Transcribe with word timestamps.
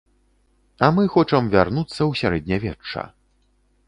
А 0.85 0.87
мы 0.95 1.03
хочам 1.15 1.51
вярнуцца 1.55 1.91
ў 2.05 2.11
сярэднявечча. 2.21 3.05